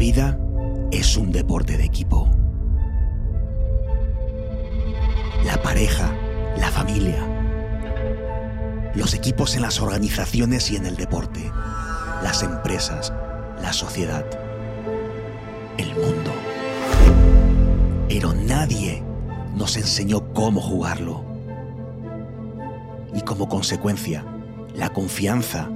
[0.00, 0.38] vida
[0.92, 2.26] es un deporte de equipo.
[5.44, 6.10] La pareja,
[6.56, 7.22] la familia,
[8.94, 11.52] los equipos en las organizaciones y en el deporte,
[12.22, 13.12] las empresas,
[13.60, 14.24] la sociedad,
[15.76, 16.32] el mundo.
[18.08, 19.02] Pero nadie
[19.54, 21.22] nos enseñó cómo jugarlo.
[23.14, 24.24] Y como consecuencia,
[24.74, 25.68] la confianza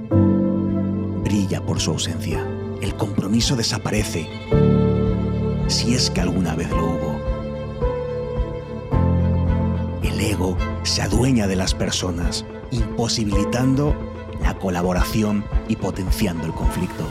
[1.23, 2.43] brilla por su ausencia.
[2.81, 4.27] El compromiso desaparece,
[5.67, 7.15] si es que alguna vez lo hubo.
[10.03, 13.95] El ego se adueña de las personas, imposibilitando
[14.41, 17.03] la colaboración y potenciando el conflicto.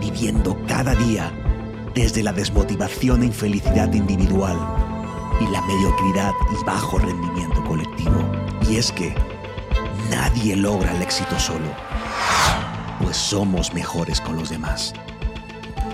[0.00, 1.32] Viviendo cada día
[1.94, 4.56] desde la desmotivación e infelicidad individual
[5.40, 8.24] y la mediocridad y bajo rendimiento colectivo.
[8.68, 9.14] Y es que
[10.10, 11.66] nadie logra el éxito solo,
[13.08, 14.92] pues somos mejores con los demás.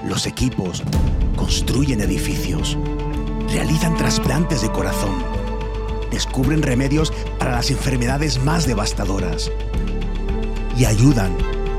[0.05, 0.83] Los equipos
[1.37, 2.77] construyen edificios,
[3.53, 5.23] realizan trasplantes de corazón,
[6.11, 9.53] descubren remedios para las enfermedades más devastadoras
[10.77, 11.31] y ayudan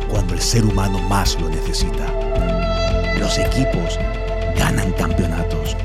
[0.09, 2.05] cuando el ser humano más lo necesita.
[3.19, 3.99] Los equipos
[4.57, 5.75] ganan campeonatos.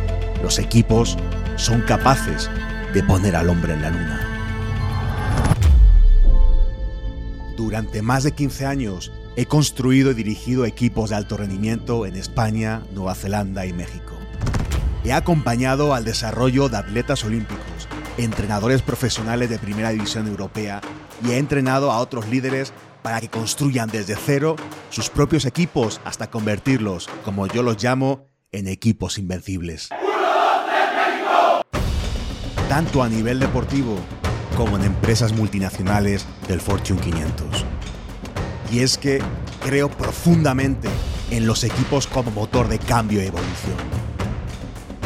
[0.45, 1.19] Los equipos
[1.57, 2.49] son capaces
[2.95, 4.27] de poner al hombre en la luna.
[7.57, 12.83] Durante más de 15 años he construido y dirigido equipos de alto rendimiento en España,
[12.93, 14.15] Nueva Zelanda y México.
[15.05, 20.81] He acompañado al desarrollo de atletas olímpicos, entrenadores profesionales de primera división europea
[21.25, 22.73] y he entrenado a otros líderes
[23.03, 24.57] para que construyan desde cero
[24.91, 29.89] sus propios equipos hasta convertirlos, como yo los llamo, en equipos invencibles.
[32.69, 33.97] Tanto a nivel deportivo
[34.57, 37.65] como en empresas multinacionales del Fortune 500.
[38.71, 39.21] Y es que
[39.65, 40.89] creo profundamente
[41.31, 43.77] en los equipos como motor de cambio y evolución.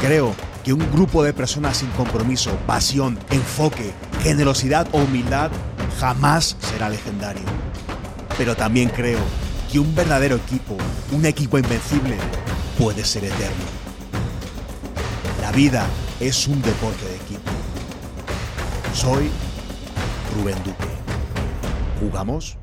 [0.01, 3.93] Creo que un grupo de personas sin compromiso, pasión, enfoque,
[4.23, 5.51] generosidad o humildad
[5.99, 7.45] jamás será legendario.
[8.37, 9.21] Pero también creo
[9.71, 10.77] que un verdadero equipo,
[11.13, 12.17] un equipo invencible,
[12.79, 13.65] puede ser eterno.
[15.41, 15.87] La vida
[16.21, 17.51] es un deporte de equipo.
[18.95, 19.31] Soy
[20.35, 20.89] Rubén Duque.
[22.01, 22.59] ¿Jugamos?